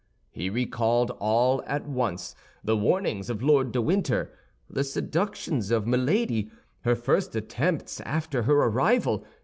[0.31, 4.33] He recalled, all at once, the warnings of Lord de Winter,
[4.67, 9.23] the seductions of Milady, her first attempts after her arrival.